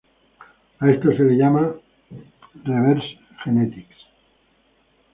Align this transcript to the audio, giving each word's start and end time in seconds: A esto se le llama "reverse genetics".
A 0.79 0.89
esto 0.89 1.15
se 1.15 1.21
le 1.23 1.35
llama 1.37 1.75
"reverse 2.63 3.05
genetics". 3.43 3.97